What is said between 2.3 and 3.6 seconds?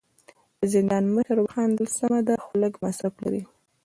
خو لږ مصرف لري.